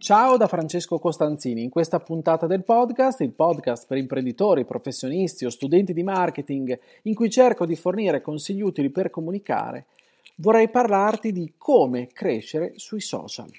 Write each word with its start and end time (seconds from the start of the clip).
Ciao 0.00 0.36
da 0.36 0.46
Francesco 0.46 1.00
Costanzini, 1.00 1.64
in 1.64 1.70
questa 1.70 1.98
puntata 1.98 2.46
del 2.46 2.62
podcast, 2.62 3.20
il 3.20 3.32
podcast 3.32 3.84
per 3.88 3.98
imprenditori, 3.98 4.64
professionisti 4.64 5.44
o 5.44 5.50
studenti 5.50 5.92
di 5.92 6.04
marketing, 6.04 6.78
in 7.02 7.16
cui 7.16 7.28
cerco 7.28 7.66
di 7.66 7.74
fornire 7.74 8.20
consigli 8.20 8.62
utili 8.62 8.90
per 8.90 9.10
comunicare, 9.10 9.86
vorrei 10.36 10.70
parlarti 10.70 11.32
di 11.32 11.54
come 11.58 12.06
crescere 12.06 12.74
sui 12.76 13.00
social. 13.00 13.50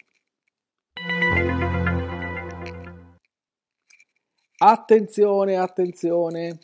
Attenzione, 4.59 5.57
attenzione, 5.57 6.57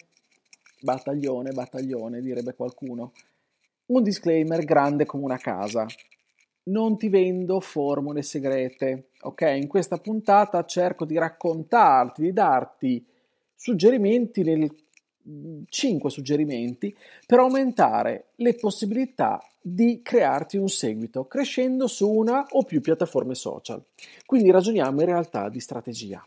battaglione, 0.80 1.52
battaglione, 1.52 2.21
direbbe 2.21 2.55
qualcuno. 2.55 3.11
Un 3.88 4.03
disclaimer 4.03 4.63
grande 4.63 5.05
come 5.05 5.25
una 5.25 5.38
casa 5.38 5.85
non 6.65 6.97
ti 6.97 7.09
vendo 7.09 7.59
formule 7.59 8.21
segrete, 8.21 9.09
ok? 9.21 9.41
In 9.59 9.67
questa 9.67 9.97
puntata 9.97 10.65
cerco 10.65 11.05
di 11.05 11.17
raccontarti, 11.17 12.21
di 12.21 12.33
darti 12.33 13.05
suggerimenti, 13.55 14.43
nel, 14.43 14.69
5 15.67 16.09
suggerimenti 16.09 16.95
per 17.25 17.39
aumentare 17.39 18.27
le 18.35 18.53
possibilità 18.53 19.41
di 19.59 20.02
crearti 20.03 20.57
un 20.57 20.69
seguito 20.69 21.25
crescendo 21.25 21.88
su 21.88 22.07
una 22.07 22.45
o 22.52 22.63
più 22.63 22.81
piattaforme 22.81 23.33
social. 23.33 23.83
Quindi 24.25 24.52
ragioniamo 24.52 25.00
in 25.00 25.07
realtà 25.07 25.50
di 25.50 25.59
strategia. 25.59 26.23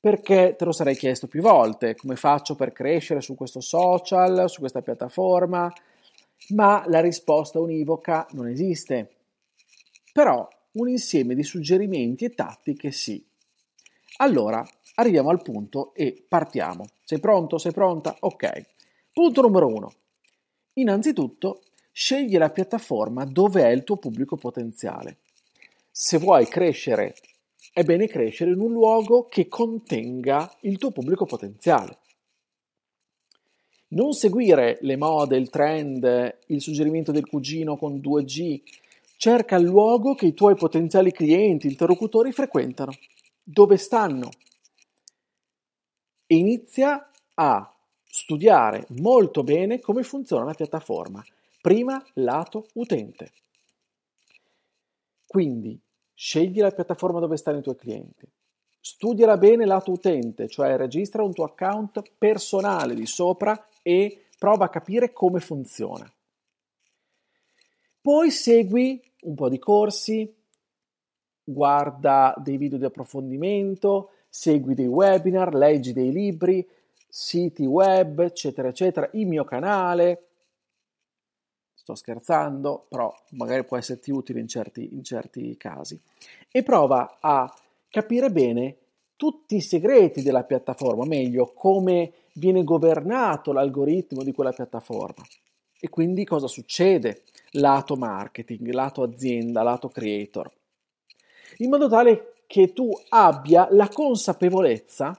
Perché 0.00 0.54
te 0.56 0.64
lo 0.64 0.72
sarei 0.72 0.96
chiesto 0.96 1.26
più 1.26 1.42
volte, 1.42 1.94
come 1.94 2.16
faccio 2.16 2.54
per 2.54 2.72
crescere 2.72 3.20
su 3.20 3.34
questo 3.34 3.60
social, 3.60 4.48
su 4.48 4.60
questa 4.60 4.82
piattaforma, 4.82 5.72
ma 6.50 6.84
la 6.86 7.00
risposta 7.00 7.60
univoca 7.60 8.26
non 8.32 8.48
esiste. 8.48 9.16
Però 10.12 10.48
un 10.72 10.88
insieme 10.88 11.34
di 11.34 11.42
suggerimenti 11.42 12.24
e 12.24 12.30
tattiche 12.30 12.90
sì. 12.90 13.24
Allora, 14.18 14.66
arriviamo 14.96 15.30
al 15.30 15.42
punto 15.42 15.94
e 15.94 16.24
partiamo. 16.26 16.86
Sei 17.04 17.20
pronto? 17.20 17.58
Sei 17.58 17.72
pronta? 17.72 18.16
Ok. 18.20 18.66
Punto 19.12 19.40
numero 19.40 19.66
uno. 19.66 19.92
Innanzitutto, 20.74 21.62
scegli 21.92 22.36
la 22.36 22.50
piattaforma 22.50 23.24
dove 23.24 23.64
è 23.64 23.68
il 23.68 23.84
tuo 23.84 23.96
pubblico 23.96 24.36
potenziale. 24.36 25.18
Se 25.90 26.18
vuoi 26.18 26.46
crescere, 26.46 27.14
è 27.72 27.82
bene 27.82 28.06
crescere 28.06 28.52
in 28.52 28.60
un 28.60 28.72
luogo 28.72 29.26
che 29.28 29.48
contenga 29.48 30.56
il 30.60 30.78
tuo 30.78 30.90
pubblico 30.90 31.26
potenziale. 31.26 31.98
Non 33.88 34.12
seguire 34.12 34.78
le 34.82 34.96
mode, 34.96 35.36
il 35.36 35.48
trend, 35.48 36.38
il 36.46 36.60
suggerimento 36.60 37.10
del 37.10 37.26
cugino 37.26 37.76
con 37.76 37.96
2G. 37.96 38.60
Cerca 39.16 39.56
il 39.56 39.64
luogo 39.64 40.14
che 40.14 40.26
i 40.26 40.34
tuoi 40.34 40.54
potenziali 40.54 41.10
clienti, 41.10 41.68
interlocutori 41.68 42.32
frequentano. 42.32 42.92
Dove 43.42 43.76
stanno? 43.78 44.28
E 46.26 46.36
inizia 46.36 47.10
a 47.34 47.74
studiare 48.04 48.86
molto 48.98 49.42
bene 49.42 49.80
come 49.80 50.02
funziona 50.02 50.44
la 50.44 50.54
piattaforma. 50.54 51.24
Prima 51.60 52.04
lato 52.14 52.66
utente. 52.74 53.32
Quindi 55.26 55.78
scegli 56.14 56.60
la 56.60 56.70
piattaforma 56.70 57.20
dove 57.20 57.36
stanno 57.36 57.58
i 57.58 57.62
tuoi 57.62 57.76
clienti. 57.76 58.26
Studiala 58.80 59.36
bene 59.36 59.66
lato 59.66 59.92
utente, 59.92 60.48
cioè 60.48 60.76
registra 60.76 61.22
un 61.22 61.34
tuo 61.34 61.44
account 61.44 62.02
personale 62.16 62.94
di 62.94 63.06
sopra 63.06 63.67
e 63.88 64.26
prova 64.38 64.66
a 64.66 64.68
capire 64.68 65.14
come 65.14 65.40
funziona. 65.40 66.12
Poi 68.02 68.30
segui 68.30 69.02
un 69.22 69.34
po' 69.34 69.48
di 69.48 69.58
corsi, 69.58 70.30
guarda 71.42 72.34
dei 72.36 72.58
video 72.58 72.76
di 72.76 72.84
approfondimento, 72.84 74.10
segui 74.28 74.74
dei 74.74 74.86
webinar, 74.86 75.54
leggi 75.54 75.94
dei 75.94 76.12
libri, 76.12 76.68
siti 77.08 77.64
web, 77.64 78.20
eccetera, 78.20 78.68
eccetera, 78.68 79.08
il 79.14 79.26
mio 79.26 79.44
canale. 79.44 80.26
Sto 81.72 81.94
scherzando, 81.94 82.84
però 82.90 83.10
magari 83.30 83.64
può 83.64 83.78
esserti 83.78 84.10
utile 84.10 84.40
in 84.40 84.48
certi, 84.48 84.92
in 84.92 85.02
certi 85.02 85.56
casi. 85.56 85.98
E 86.50 86.62
prova 86.62 87.16
a 87.20 87.50
capire 87.88 88.30
bene 88.30 88.76
tutti 89.16 89.56
i 89.56 89.62
segreti 89.62 90.22
della 90.22 90.44
piattaforma, 90.44 91.06
meglio, 91.06 91.52
come 91.54 92.12
viene 92.38 92.64
governato 92.64 93.52
l'algoritmo 93.52 94.22
di 94.22 94.32
quella 94.32 94.52
piattaforma. 94.52 95.24
E 95.80 95.88
quindi 95.88 96.24
cosa 96.24 96.46
succede 96.46 97.24
lato 97.52 97.96
marketing, 97.96 98.70
lato 98.70 99.02
azienda, 99.02 99.62
lato 99.62 99.88
creator. 99.88 100.50
In 101.58 101.70
modo 101.70 101.88
tale 101.88 102.42
che 102.46 102.72
tu 102.72 102.90
abbia 103.10 103.68
la 103.70 103.88
consapevolezza 103.88 105.18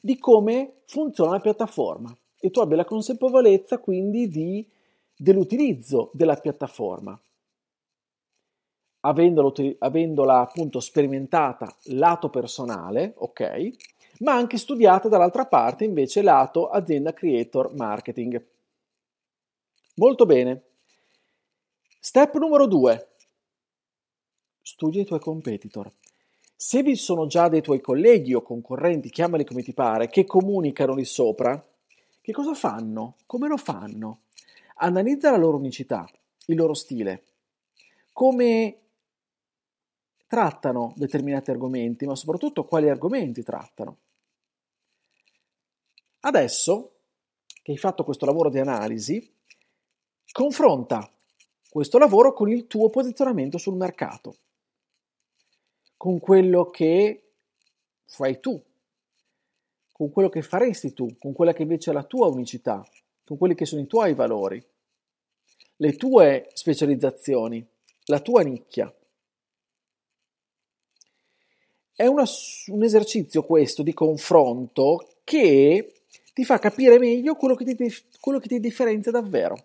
di 0.00 0.18
come 0.18 0.82
funziona 0.86 1.32
la 1.32 1.40
piattaforma 1.40 2.16
e 2.38 2.50
tu 2.50 2.60
abbia 2.60 2.76
la 2.76 2.84
consapevolezza 2.84 3.78
quindi 3.78 4.28
di, 4.28 4.66
dell'utilizzo 5.16 6.10
della 6.12 6.36
piattaforma 6.36 7.20
avendola, 9.00 10.40
appunto 10.40 10.80
sperimentata 10.80 11.74
lato 11.84 12.30
personale, 12.30 13.14
ok, 13.16 13.70
ma 14.20 14.32
anche 14.34 14.56
studiata 14.56 15.08
dall'altra 15.08 15.46
parte 15.46 15.84
invece 15.84 16.22
lato 16.22 16.68
azienda 16.68 17.12
creator 17.12 17.74
marketing. 17.74 18.44
Molto 19.96 20.26
bene. 20.26 20.62
Step 22.00 22.36
numero 22.36 22.66
2. 22.66 23.08
Studia 24.62 25.02
i 25.02 25.04
tuoi 25.04 25.20
competitor. 25.20 25.90
Se 26.54 26.82
vi 26.82 26.96
sono 26.96 27.26
già 27.26 27.48
dei 27.48 27.62
tuoi 27.62 27.80
colleghi 27.80 28.34
o 28.34 28.42
concorrenti, 28.42 29.10
chiamali 29.10 29.44
come 29.44 29.62
ti 29.62 29.72
pare, 29.72 30.08
che 30.08 30.24
comunicano 30.24 30.94
lì 30.94 31.04
sopra, 31.04 31.64
che 32.20 32.32
cosa 32.32 32.54
fanno? 32.54 33.16
Come 33.26 33.48
lo 33.48 33.56
fanno? 33.56 34.22
Analizza 34.76 35.30
la 35.30 35.36
loro 35.36 35.56
unicità, 35.56 36.08
il 36.46 36.56
loro 36.56 36.74
stile, 36.74 37.24
come 38.12 38.78
trattano 40.26 40.92
determinati 40.96 41.50
argomenti, 41.50 42.06
ma 42.06 42.14
soprattutto 42.14 42.64
quali 42.64 42.88
argomenti 42.88 43.42
trattano. 43.42 43.96
Adesso 46.28 46.92
che 47.62 47.70
hai 47.72 47.78
fatto 47.78 48.04
questo 48.04 48.26
lavoro 48.26 48.50
di 48.50 48.58
analisi, 48.58 49.34
confronta 50.30 51.10
questo 51.70 51.96
lavoro 51.96 52.34
con 52.34 52.50
il 52.50 52.66
tuo 52.66 52.90
posizionamento 52.90 53.56
sul 53.56 53.76
mercato, 53.76 54.36
con 55.96 56.18
quello 56.18 56.66
che 56.66 57.32
fai 58.04 58.40
tu, 58.40 58.62
con 59.90 60.10
quello 60.10 60.28
che 60.28 60.42
faresti 60.42 60.92
tu, 60.92 61.16
con 61.16 61.32
quella 61.32 61.54
che 61.54 61.62
invece 61.62 61.92
è 61.92 61.94
la 61.94 62.04
tua 62.04 62.26
unicità, 62.26 62.86
con 63.24 63.38
quelli 63.38 63.54
che 63.54 63.64
sono 63.64 63.80
i 63.80 63.86
tuoi 63.86 64.12
valori, 64.12 64.62
le 65.76 65.96
tue 65.96 66.50
specializzazioni, 66.52 67.66
la 68.04 68.20
tua 68.20 68.42
nicchia. 68.42 68.94
È 71.94 72.04
una, 72.04 72.24
un 72.66 72.82
esercizio 72.82 73.44
questo 73.44 73.82
di 73.82 73.94
confronto 73.94 75.20
che 75.24 75.94
ti 76.38 76.44
fa 76.44 76.60
capire 76.60 77.00
meglio 77.00 77.34
quello 77.34 77.56
che 77.56 77.64
ti, 77.64 77.92
quello 78.20 78.38
che 78.38 78.46
ti 78.46 78.60
differenzia 78.60 79.10
davvero. 79.10 79.56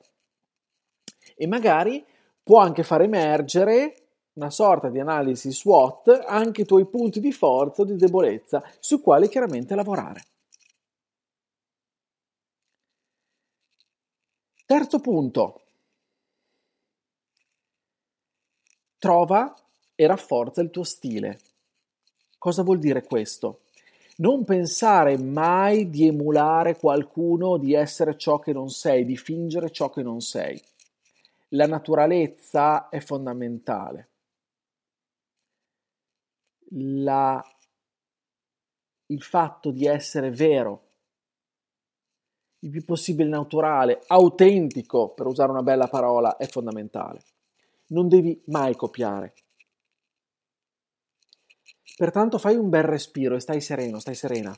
E 1.35 1.45
magari 1.45 2.03
può 2.41 2.61
anche 2.61 2.81
far 2.81 3.03
emergere 3.03 4.07
una 4.33 4.49
sorta 4.49 4.89
di 4.89 4.99
analisi 4.99 5.51
SWOT 5.51 6.23
anche 6.25 6.61
i 6.61 6.65
tuoi 6.65 6.87
punti 6.87 7.19
di 7.19 7.31
forza 7.31 7.83
o 7.83 7.85
di 7.85 7.95
debolezza 7.95 8.63
su 8.79 9.01
quali 9.03 9.29
chiaramente 9.29 9.75
lavorare. 9.75 10.23
Terzo 14.65 14.99
punto. 14.99 15.61
Trova 18.97 19.53
e 19.93 20.07
rafforza 20.07 20.61
il 20.61 20.71
tuo 20.71 20.83
stile. 20.83 21.39
Cosa 22.39 22.63
vuol 22.63 22.79
dire 22.79 23.03
questo? 23.03 23.62
Non 24.23 24.45
pensare 24.45 25.17
mai 25.17 25.89
di 25.89 26.07
emulare 26.07 26.77
qualcuno, 26.77 27.57
di 27.57 27.73
essere 27.73 28.17
ciò 28.17 28.39
che 28.39 28.53
non 28.53 28.69
sei, 28.69 29.03
di 29.03 29.17
fingere 29.17 29.69
ciò 29.69 29.89
che 29.89 30.01
non 30.01 30.21
sei. 30.21 30.57
La 31.49 31.67
naturalezza 31.67 32.87
è 32.87 33.01
fondamentale. 33.01 34.11
La, 36.69 37.43
il 39.07 39.21
fatto 39.21 39.71
di 39.71 39.87
essere 39.87 40.31
vero, 40.31 40.91
il 42.59 42.69
più 42.69 42.85
possibile 42.85 43.27
naturale, 43.27 43.99
autentico, 44.07 45.09
per 45.09 45.27
usare 45.27 45.51
una 45.51 45.63
bella 45.63 45.89
parola, 45.89 46.37
è 46.37 46.47
fondamentale. 46.47 47.23
Non 47.87 48.07
devi 48.07 48.41
mai 48.45 48.73
copiare. 48.77 49.33
Pertanto 51.95 52.37
fai 52.37 52.55
un 52.55 52.69
bel 52.69 52.83
respiro 52.83 53.35
e 53.35 53.39
stai 53.39 53.61
sereno, 53.61 53.99
stai 53.99 54.15
serena. 54.15 54.55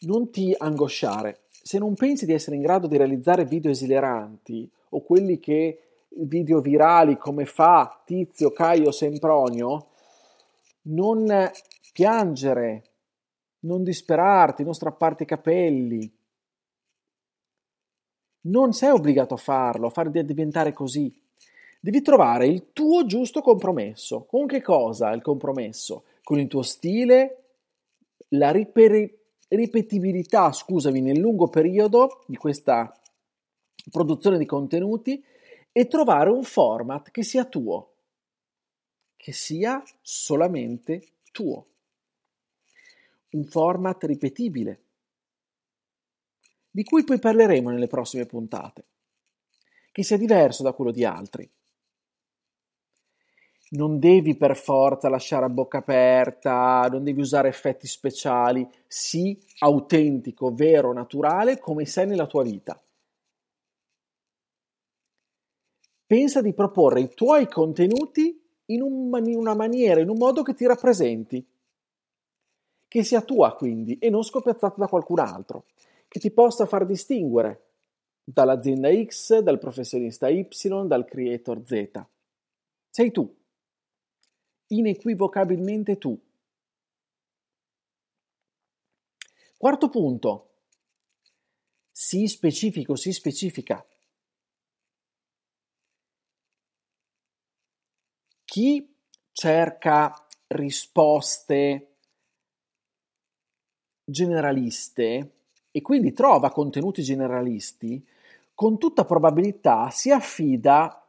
Non 0.00 0.30
ti 0.30 0.54
angosciare. 0.56 1.40
Se 1.50 1.78
non 1.78 1.94
pensi 1.94 2.26
di 2.26 2.32
essere 2.32 2.56
in 2.56 2.62
grado 2.62 2.86
di 2.86 2.96
realizzare 2.96 3.44
video 3.44 3.70
esileranti 3.70 4.70
o 4.90 5.02
quelli 5.02 5.38
che 5.38 5.82
video 6.10 6.60
virali 6.60 7.16
come 7.16 7.46
fa 7.46 8.02
Tizio 8.04 8.52
Caio 8.52 8.90
Sempronio, 8.90 9.88
non 10.82 11.50
piangere, 11.92 12.84
non 13.60 13.82
disperarti, 13.82 14.62
non 14.62 14.74
strapparti 14.74 15.24
i 15.24 15.26
capelli. 15.26 16.12
Non 18.42 18.72
sei 18.72 18.90
obbligato 18.90 19.34
a 19.34 19.38
farlo, 19.38 19.88
a 19.88 19.90
far 19.90 20.10
diventare 20.10 20.72
così. 20.72 21.12
Devi 21.80 22.02
trovare 22.02 22.46
il 22.46 22.72
tuo 22.72 23.04
giusto 23.06 23.40
compromesso. 23.40 24.24
Con 24.24 24.46
che 24.46 24.62
cosa 24.62 25.10
il 25.10 25.22
compromesso? 25.22 26.04
Con 26.28 26.38
il 26.38 26.46
tuo 26.46 26.60
stile, 26.60 27.44
la 28.32 28.50
riper- 28.50 29.18
ripetibilità, 29.48 30.52
scusami, 30.52 31.00
nel 31.00 31.18
lungo 31.18 31.48
periodo 31.48 32.22
di 32.26 32.36
questa 32.36 32.92
produzione 33.90 34.36
di 34.36 34.44
contenuti 34.44 35.24
e 35.72 35.86
trovare 35.86 36.28
un 36.28 36.44
format 36.44 37.10
che 37.10 37.22
sia 37.22 37.46
tuo, 37.46 37.94
che 39.16 39.32
sia 39.32 39.82
solamente 40.02 41.12
tuo. 41.32 41.66
Un 43.30 43.44
format 43.46 44.04
ripetibile, 44.04 44.82
di 46.70 46.84
cui 46.84 47.04
poi 47.04 47.18
parleremo 47.18 47.70
nelle 47.70 47.86
prossime 47.86 48.26
puntate, 48.26 48.84
che 49.90 50.02
sia 50.02 50.18
diverso 50.18 50.62
da 50.62 50.74
quello 50.74 50.90
di 50.90 51.06
altri. 51.06 51.50
Non 53.70 53.98
devi 53.98 54.36
per 54.36 54.56
forza 54.56 55.10
lasciare 55.10 55.44
a 55.44 55.50
bocca 55.50 55.78
aperta, 55.78 56.88
non 56.90 57.04
devi 57.04 57.20
usare 57.20 57.48
effetti 57.48 57.86
speciali, 57.86 58.66
sii 58.86 59.38
autentico, 59.58 60.54
vero, 60.54 60.92
naturale 60.92 61.58
come 61.58 61.84
sei 61.84 62.06
nella 62.06 62.26
tua 62.26 62.42
vita. 62.44 62.80
Pensa 66.06 66.40
di 66.40 66.54
proporre 66.54 67.00
i 67.00 67.08
tuoi 67.10 67.46
contenuti 67.46 68.42
in, 68.66 68.80
un, 68.80 69.10
in 69.26 69.36
una 69.36 69.54
maniera, 69.54 70.00
in 70.00 70.08
un 70.08 70.16
modo 70.16 70.42
che 70.42 70.54
ti 70.54 70.66
rappresenti, 70.66 71.46
che 72.88 73.04
sia 73.04 73.20
tua 73.20 73.54
quindi 73.54 73.98
e 73.98 74.08
non 74.08 74.22
scopiazzato 74.22 74.80
da 74.80 74.88
qualcun 74.88 75.18
altro, 75.18 75.66
che 76.08 76.18
ti 76.18 76.30
possa 76.30 76.64
far 76.64 76.86
distinguere 76.86 77.64
dall'azienda 78.24 78.88
X, 79.04 79.40
dal 79.40 79.58
professionista 79.58 80.28
Y, 80.28 80.48
dal 80.86 81.04
creator 81.04 81.62
Z. 81.66 82.04
Sei 82.88 83.10
tu, 83.10 83.36
inequivocabilmente 84.68 85.98
tu. 85.98 86.18
Quarto 89.56 89.88
punto, 89.88 90.48
sii 91.90 92.28
specifico, 92.28 92.94
sii 92.94 93.12
specifica. 93.12 93.84
chi 98.48 98.96
cerca 99.30 100.26
risposte 100.46 101.96
generaliste 104.02 105.32
e 105.70 105.82
quindi 105.82 106.14
trova 106.14 106.50
contenuti 106.50 107.02
generalisti, 107.02 108.02
con 108.54 108.78
tutta 108.78 109.04
probabilità 109.04 109.90
si 109.90 110.10
affida 110.10 111.06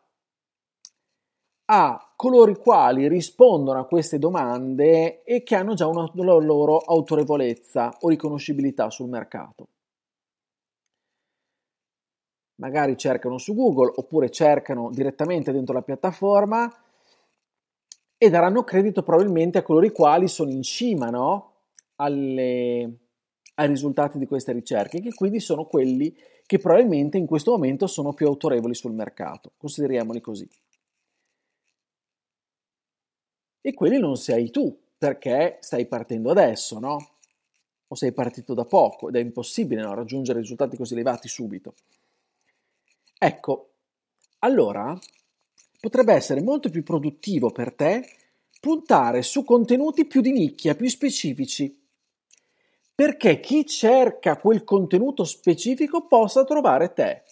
a 1.65 2.08
coloro 2.19 2.51
i 2.51 2.57
quali 2.57 3.07
rispondono 3.07 3.79
a 3.79 3.85
queste 3.85 4.19
domande 4.19 5.23
e 5.23 5.41
che 5.41 5.55
hanno 5.55 5.73
già 5.73 5.87
una 5.87 6.11
loro 6.13 6.79
autorevolezza 6.79 7.95
o 8.01 8.09
riconoscibilità 8.09 8.89
sul 8.89 9.07
mercato. 9.07 9.69
Magari 12.55 12.97
cercano 12.97 13.37
su 13.37 13.55
Google 13.55 13.93
oppure 13.95 14.29
cercano 14.31 14.89
direttamente 14.91 15.53
dentro 15.53 15.73
la 15.73 15.81
piattaforma 15.81 16.69
e 18.17 18.29
daranno 18.29 18.65
credito 18.65 19.01
probabilmente 19.01 19.59
a 19.59 19.63
coloro 19.63 19.85
i 19.85 19.91
quali 19.91 20.27
sono 20.27 20.51
in 20.51 20.61
cima 20.61 21.09
no? 21.09 21.53
Alle, 21.95 22.97
ai 23.55 23.67
risultati 23.67 24.17
di 24.17 24.25
queste 24.25 24.51
ricerche, 24.51 24.99
che 24.99 25.13
quindi 25.13 25.39
sono 25.39 25.63
quelli 25.63 26.13
che 26.45 26.57
probabilmente 26.57 27.17
in 27.17 27.27
questo 27.27 27.51
momento 27.51 27.87
sono 27.87 28.11
più 28.11 28.27
autorevoli 28.27 28.75
sul 28.75 28.91
mercato, 28.91 29.53
consideriamoli 29.55 30.19
così. 30.19 30.45
E 33.61 33.73
quelli 33.73 33.99
non 33.99 34.15
sei 34.15 34.49
tu, 34.51 34.77
perché 34.97 35.57
stai 35.61 35.85
partendo 35.85 36.31
adesso, 36.31 36.79
no? 36.79 37.15
O 37.87 37.95
sei 37.95 38.11
partito 38.11 38.53
da 38.53 38.65
poco 38.65 39.09
ed 39.09 39.15
è 39.15 39.19
impossibile 39.19 39.81
no, 39.81 39.93
raggiungere 39.93 40.39
risultati 40.39 40.77
così 40.77 40.93
elevati 40.93 41.27
subito. 41.27 41.73
Ecco, 43.17 43.71
allora 44.39 44.97
potrebbe 45.79 46.13
essere 46.13 46.41
molto 46.41 46.69
più 46.69 46.83
produttivo 46.83 47.51
per 47.51 47.73
te 47.73 48.07
puntare 48.59 49.21
su 49.21 49.43
contenuti 49.43 50.05
più 50.05 50.21
di 50.21 50.31
nicchia, 50.31 50.75
più 50.75 50.87
specifici, 50.89 51.77
perché 52.93 53.39
chi 53.39 53.65
cerca 53.65 54.37
quel 54.37 54.63
contenuto 54.63 55.23
specifico 55.23 56.05
possa 56.07 56.43
trovare 56.43 56.93
te. 56.93 57.23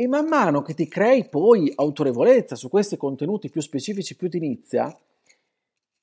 E 0.00 0.06
man 0.06 0.28
mano 0.28 0.62
che 0.62 0.74
ti 0.74 0.86
crei 0.86 1.28
poi 1.28 1.72
autorevolezza 1.74 2.54
su 2.54 2.68
questi 2.68 2.96
contenuti 2.96 3.50
più 3.50 3.60
specifici, 3.60 4.14
più 4.14 4.28
di 4.28 4.38
nicchia, 4.38 4.96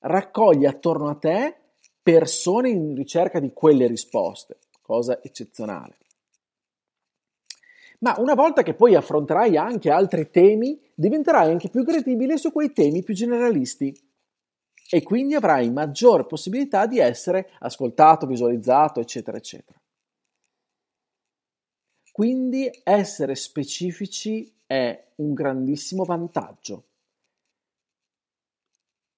raccogli 0.00 0.66
attorno 0.66 1.08
a 1.08 1.14
te 1.14 1.56
persone 2.02 2.68
in 2.68 2.94
ricerca 2.94 3.40
di 3.40 3.54
quelle 3.54 3.86
risposte, 3.86 4.58
cosa 4.82 5.22
eccezionale. 5.22 5.96
Ma 8.00 8.16
una 8.18 8.34
volta 8.34 8.62
che 8.62 8.74
poi 8.74 8.94
affronterai 8.94 9.56
anche 9.56 9.90
altri 9.90 10.28
temi, 10.28 10.78
diventerai 10.94 11.50
anche 11.50 11.70
più 11.70 11.82
credibile 11.82 12.36
su 12.36 12.52
quei 12.52 12.74
temi 12.74 13.02
più 13.02 13.14
generalisti 13.14 13.98
e 14.90 15.02
quindi 15.02 15.36
avrai 15.36 15.70
maggiore 15.70 16.26
possibilità 16.26 16.84
di 16.84 16.98
essere 16.98 17.48
ascoltato, 17.60 18.26
visualizzato, 18.26 19.00
eccetera, 19.00 19.38
eccetera. 19.38 19.80
Quindi 22.16 22.70
essere 22.82 23.34
specifici 23.34 24.50
è 24.64 25.08
un 25.16 25.34
grandissimo 25.34 26.02
vantaggio 26.04 26.84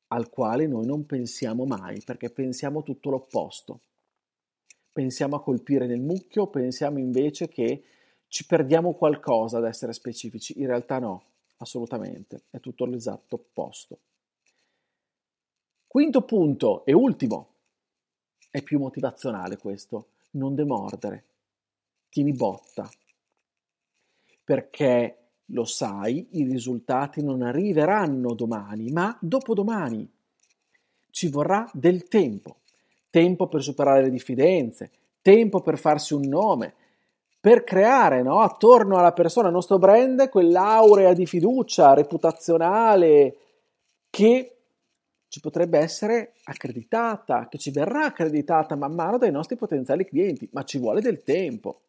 al 0.09 0.29
quale 0.29 0.67
noi 0.67 0.85
non 0.85 1.07
pensiamo 1.07 1.65
mai 1.65 2.03
perché 2.05 2.29
pensiamo 2.29 2.83
tutto 2.83 3.11
l'opposto. 3.11 3.83
Pensiamo 4.91 5.37
a 5.37 5.43
colpire 5.45 5.87
nel 5.87 6.01
mucchio, 6.01 6.49
pensiamo 6.49 6.99
invece 6.99 7.47
che 7.47 7.85
ci 8.27 8.45
perdiamo 8.47 8.95
qualcosa 8.95 9.59
ad 9.59 9.67
essere 9.67 9.93
specifici. 9.93 10.59
In 10.59 10.67
realtà 10.67 10.99
no, 10.99 11.23
assolutamente, 11.59 12.47
è 12.51 12.59
tutto 12.59 12.85
l'esatto 12.85 13.37
opposto. 13.37 13.99
Quinto 15.87 16.23
punto 16.23 16.85
e 16.85 16.93
ultimo, 16.93 17.55
è 18.51 18.61
più 18.61 18.81
motivazionale 18.81 19.57
questo, 19.57 20.09
non 20.33 20.57
demordere, 20.57 21.27
tieni 22.09 22.33
botta, 22.33 22.89
perché 24.45 25.19
lo 25.47 25.65
sai, 25.65 26.27
i 26.33 26.45
risultati 26.45 27.23
non 27.23 27.43
arriveranno 27.43 28.35
domani, 28.35 28.91
ma 28.91 29.17
dopodomani. 29.21 30.11
Ci 31.11 31.29
vorrà 31.29 31.69
del 31.73 32.07
tempo, 32.09 32.59
tempo 33.11 33.49
per 33.49 33.63
superare 33.63 34.03
le 34.03 34.11
diffidenze, 34.11 34.91
tempo 35.23 35.61
per 35.61 35.79
farsi 35.79 36.15
un 36.15 36.29
nome, 36.29 36.75
per 37.41 37.65
creare 37.65 38.23
no, 38.23 38.41
attorno 38.41 38.99
alla 38.99 39.13
persona, 39.13 39.47
al 39.49 39.55
nostro 39.55 39.79
brand, 39.79 40.29
quell'aurea 40.29 41.13
di 41.13 41.27
fiducia 41.27 41.95
reputazionale 41.95 43.37
che 44.11 44.57
ci 45.29 45.41
potrebbe 45.41 45.79
essere 45.79 46.35
accreditata, 46.45 47.49
che 47.49 47.59
ci 47.59 47.71
verrà 47.71 48.07
accreditata 48.07 48.75
man 48.77 48.95
mano 48.95 49.19
dai 49.19 49.31
nostri 49.31 49.57
potenziali 49.57 50.05
clienti, 50.05 50.49
ma 50.53 50.65
ci 50.65 50.79
vuole 50.79 51.01
del 51.01 51.23
tempo. 51.23 51.83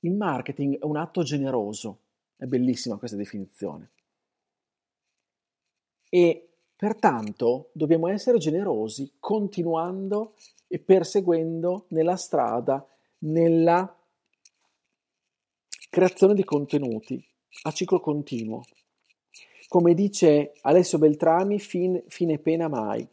Il 0.00 0.12
marketing 0.12 0.78
è 0.78 0.84
un 0.84 0.96
atto 0.96 1.22
generoso, 1.22 1.98
è 2.36 2.44
bellissima 2.44 2.96
questa 2.96 3.16
definizione. 3.16 3.90
E 6.08 6.48
pertanto 6.76 7.70
dobbiamo 7.72 8.08
essere 8.08 8.38
generosi 8.38 9.14
continuando 9.18 10.34
e 10.66 10.78
perseguendo 10.78 11.86
nella 11.88 12.16
strada, 12.16 12.86
nella 13.18 13.94
creazione 15.90 16.34
di 16.34 16.44
contenuti 16.44 17.22
a 17.62 17.72
ciclo 17.72 18.00
continuo. 18.00 18.62
Come 19.68 19.94
dice 19.94 20.52
Alessio 20.62 20.98
Beltrami, 20.98 21.58
fin, 21.58 22.02
fine 22.08 22.38
pena 22.38 22.68
mai. 22.68 23.06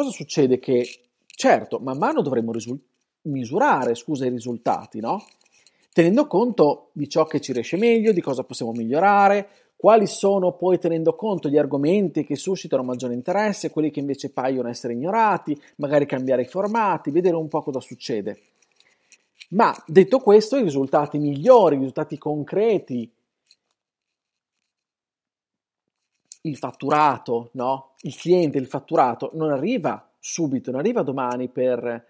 cosa 0.00 0.10
succede? 0.10 0.58
Che 0.58 0.88
certo, 1.26 1.78
man 1.78 1.98
mano 1.98 2.22
dovremo 2.22 2.52
risul- 2.52 2.80
misurare 3.22 3.94
scusa, 3.94 4.26
i 4.26 4.30
risultati, 4.30 5.00
no? 5.00 5.24
Tenendo 5.92 6.26
conto 6.26 6.90
di 6.92 7.08
ciò 7.08 7.24
che 7.24 7.40
ci 7.40 7.52
riesce 7.52 7.76
meglio, 7.76 8.12
di 8.12 8.20
cosa 8.20 8.44
possiamo 8.44 8.72
migliorare, 8.72 9.48
quali 9.76 10.06
sono 10.06 10.52
poi 10.52 10.78
tenendo 10.78 11.14
conto 11.14 11.48
gli 11.48 11.56
argomenti 11.56 12.24
che 12.24 12.36
suscitano 12.36 12.82
maggiore 12.82 13.14
interesse, 13.14 13.70
quelli 13.70 13.90
che 13.90 14.00
invece 14.00 14.30
paiono 14.30 14.68
essere 14.68 14.92
ignorati, 14.92 15.58
magari 15.76 16.06
cambiare 16.06 16.42
i 16.42 16.46
formati, 16.46 17.10
vedere 17.10 17.36
un 17.36 17.48
po' 17.48 17.62
cosa 17.62 17.80
succede. 17.80 18.40
Ma 19.50 19.74
detto 19.86 20.18
questo, 20.18 20.56
i 20.58 20.62
risultati 20.62 21.18
migliori, 21.18 21.74
i 21.74 21.78
risultati 21.78 22.18
concreti, 22.18 23.10
il 26.42 26.56
fatturato, 26.56 27.48
no? 27.52 27.94
Il 28.02 28.16
cliente, 28.16 28.58
il 28.58 28.66
fatturato 28.66 29.30
non 29.34 29.50
arriva 29.50 30.08
subito, 30.18 30.70
non 30.70 30.80
arriva 30.80 31.02
domani 31.02 31.48
per, 31.48 32.06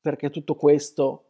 perché 0.00 0.30
tutto 0.30 0.54
questo 0.54 1.24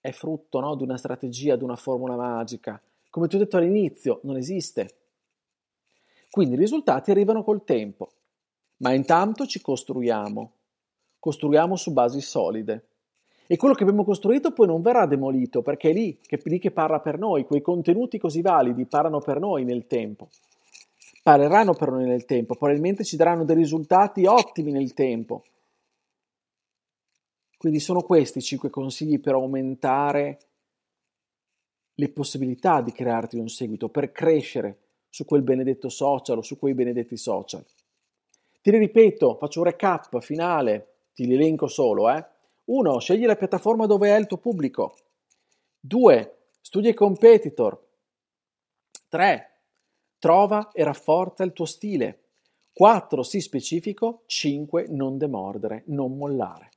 è 0.00 0.10
frutto 0.12 0.60
no? 0.60 0.74
di 0.74 0.82
una 0.82 0.96
strategia, 0.96 1.56
di 1.56 1.64
una 1.64 1.76
formula 1.76 2.16
magica. 2.16 2.80
Come 3.10 3.28
ti 3.28 3.36
ho 3.36 3.38
detto 3.38 3.56
all'inizio, 3.56 4.20
non 4.22 4.36
esiste. 4.36 4.94
Quindi 6.30 6.54
i 6.54 6.58
risultati 6.58 7.10
arrivano 7.10 7.42
col 7.42 7.64
tempo, 7.64 8.10
ma 8.78 8.92
intanto 8.92 9.46
ci 9.46 9.60
costruiamo, 9.60 10.52
costruiamo 11.18 11.74
su 11.76 11.92
basi 11.92 12.20
solide. 12.20 12.86
E 13.46 13.56
quello 13.56 13.74
che 13.74 13.82
abbiamo 13.82 14.04
costruito 14.04 14.52
poi 14.52 14.66
non 14.66 14.82
verrà 14.82 15.06
demolito, 15.06 15.62
perché 15.62 15.90
è 15.90 15.92
lì 15.94 16.18
che, 16.20 16.38
lì 16.44 16.58
che 16.58 16.70
parla 16.70 17.00
per 17.00 17.18
noi, 17.18 17.44
quei 17.44 17.62
contenuti 17.62 18.18
così 18.18 18.42
validi 18.42 18.84
parlano 18.84 19.20
per 19.20 19.40
noi 19.40 19.64
nel 19.64 19.86
tempo 19.86 20.28
pareranno 21.28 21.74
per 21.74 21.90
noi 21.90 22.06
nel 22.06 22.24
tempo, 22.24 22.54
probabilmente 22.54 23.04
ci 23.04 23.16
daranno 23.16 23.44
dei 23.44 23.54
risultati 23.54 24.24
ottimi 24.24 24.72
nel 24.72 24.94
tempo. 24.94 25.44
Quindi 27.58 27.80
sono 27.80 28.02
questi 28.02 28.38
i 28.38 28.42
5 28.42 28.70
consigli 28.70 29.20
per 29.20 29.34
aumentare 29.34 30.38
le 31.94 32.08
possibilità 32.10 32.80
di 32.80 32.92
crearti 32.92 33.36
un 33.36 33.48
seguito, 33.48 33.88
per 33.88 34.12
crescere 34.12 34.78
su 35.08 35.24
quel 35.24 35.42
benedetto 35.42 35.88
social 35.88 36.38
o 36.38 36.42
su 36.42 36.56
quei 36.56 36.72
benedetti 36.72 37.16
social. 37.16 37.64
Ti 38.62 38.70
ripeto, 38.70 39.34
faccio 39.34 39.58
un 39.58 39.66
recap 39.66 40.20
finale, 40.20 40.94
ti 41.12 41.24
elenco 41.24 41.66
solo. 41.66 42.08
Eh? 42.10 42.24
1. 42.66 43.00
Scegli 43.00 43.26
la 43.26 43.34
piattaforma 43.34 43.86
dove 43.86 44.14
è 44.14 44.18
il 44.18 44.28
tuo 44.28 44.36
pubblico. 44.36 44.96
2. 45.80 46.36
Studia 46.60 46.90
i 46.90 46.94
competitor. 46.94 47.86
3. 49.08 49.50
Trova 50.20 50.70
e 50.70 50.84
rafforza 50.84 51.42
il 51.42 51.52
tuo 51.52 51.64
stile. 51.64 52.26
4. 52.72 53.22
Sii 53.24 53.40
specifico. 53.40 54.22
5. 54.26 54.86
Non 54.90 55.18
demordere, 55.18 55.82
non 55.86 56.16
mollare. 56.16 56.70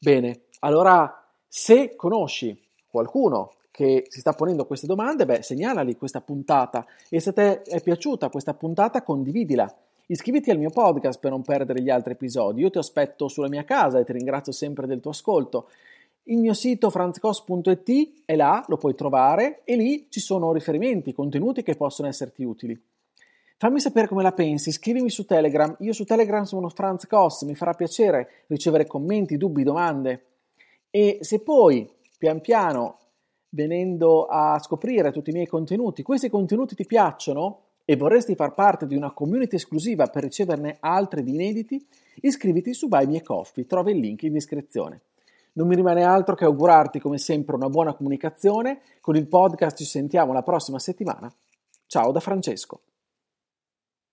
Bene, 0.00 0.42
allora 0.60 1.26
se 1.48 1.96
conosci 1.96 2.56
qualcuno 2.88 3.54
che 3.72 4.06
si 4.08 4.20
sta 4.20 4.32
ponendo 4.32 4.64
queste 4.64 4.86
domande, 4.86 5.26
beh, 5.26 5.42
segnalali 5.42 5.96
questa 5.96 6.20
puntata 6.20 6.86
e 7.08 7.18
se 7.18 7.32
ti 7.32 7.40
è 7.40 7.80
piaciuta 7.82 8.28
questa 8.28 8.54
puntata, 8.54 9.02
condividila. 9.02 9.72
Iscriviti 10.06 10.50
al 10.50 10.58
mio 10.58 10.70
podcast 10.70 11.18
per 11.18 11.32
non 11.32 11.42
perdere 11.42 11.82
gli 11.82 11.90
altri 11.90 12.12
episodi. 12.12 12.62
Io 12.62 12.70
ti 12.70 12.78
aspetto 12.78 13.28
sulla 13.28 13.48
mia 13.48 13.64
casa 13.64 13.98
e 13.98 14.04
ti 14.04 14.12
ringrazio 14.12 14.52
sempre 14.52 14.86
del 14.86 15.00
tuo 15.00 15.10
ascolto. 15.10 15.68
Il 16.24 16.38
mio 16.38 16.54
sito 16.54 16.90
franzcos.it 16.90 18.22
è 18.24 18.36
là, 18.36 18.64
lo 18.68 18.76
puoi 18.76 18.94
trovare 18.94 19.62
e 19.64 19.76
lì 19.76 20.06
ci 20.10 20.20
sono 20.20 20.52
riferimenti, 20.52 21.12
contenuti 21.12 21.62
che 21.62 21.74
possono 21.74 22.08
esserti 22.08 22.44
utili. 22.44 22.80
Fammi 23.60 23.80
sapere 23.80 24.06
come 24.06 24.22
la 24.22 24.30
pensi, 24.30 24.70
scrivimi 24.70 25.10
su 25.10 25.24
Telegram. 25.24 25.74
Io 25.80 25.92
su 25.92 26.04
Telegram 26.04 26.44
sono 26.44 26.68
Franz 26.68 27.08
Cos, 27.08 27.42
mi 27.42 27.56
farà 27.56 27.72
piacere 27.72 28.44
ricevere 28.46 28.86
commenti, 28.86 29.36
dubbi, 29.36 29.64
domande. 29.64 30.26
E 30.90 31.18
se 31.22 31.40
poi, 31.40 31.90
pian 32.18 32.40
piano, 32.40 32.98
venendo 33.48 34.26
a 34.26 34.60
scoprire 34.60 35.10
tutti 35.10 35.30
i 35.30 35.32
miei 35.32 35.48
contenuti, 35.48 36.04
questi 36.04 36.30
contenuti 36.30 36.76
ti 36.76 36.86
piacciono 36.86 37.62
e 37.84 37.96
vorresti 37.96 38.36
far 38.36 38.54
parte 38.54 38.86
di 38.86 38.94
una 38.94 39.10
community 39.10 39.56
esclusiva 39.56 40.06
per 40.06 40.22
riceverne 40.22 40.76
altri 40.78 41.24
di 41.24 41.32
inediti, 41.32 41.84
iscriviti 42.20 42.72
su 42.72 42.86
Buy 42.86 43.06
Me 43.06 43.22
Coffee, 43.22 43.66
trovi 43.66 43.90
il 43.90 43.98
link 43.98 44.22
in 44.22 44.34
descrizione. 44.34 45.00
Non 45.54 45.66
mi 45.66 45.74
rimane 45.74 46.04
altro 46.04 46.36
che 46.36 46.44
augurarti 46.44 47.00
come 47.00 47.18
sempre 47.18 47.56
una 47.56 47.68
buona 47.68 47.92
comunicazione. 47.92 48.82
Con 49.00 49.16
il 49.16 49.26
podcast 49.26 49.76
ci 49.76 49.84
sentiamo 49.84 50.32
la 50.32 50.42
prossima 50.42 50.78
settimana. 50.78 51.28
Ciao 51.88 52.12
da 52.12 52.20
Francesco. 52.20 52.82